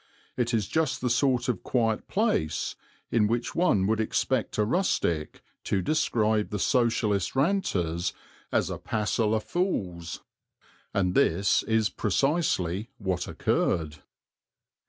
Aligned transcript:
It 0.35 0.51
is 0.51 0.67
just 0.67 0.99
the 0.99 1.11
sort 1.11 1.47
of 1.47 1.61
quiet 1.61 2.07
place 2.07 2.75
in 3.11 3.27
which 3.27 3.53
one 3.53 3.85
would 3.85 3.99
expect 3.99 4.57
a 4.57 4.65
rustic 4.65 5.43
to 5.65 5.83
describe 5.83 6.49
the 6.49 6.57
Socialist 6.57 7.35
ranters 7.35 8.11
as 8.51 8.71
"a 8.71 8.79
passel 8.79 9.35
o' 9.35 9.39
fools"; 9.39 10.21
and 10.91 11.13
this 11.13 11.61
is 11.61 11.89
precisely 11.89 12.89
what 12.97 13.27
occurred. 13.27 13.97